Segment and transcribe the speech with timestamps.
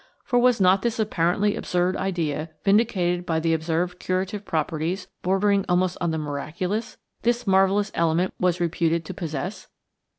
[0.23, 5.95] For was not this apparently absurd idea vindicated by the observed curative properties bordering almost
[6.01, 9.67] on the miraculous this marvelous element was reputed to possess!